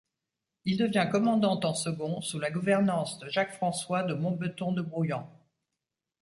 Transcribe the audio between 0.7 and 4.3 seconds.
devient commandant en second sous la gouvernance de Jacques-François de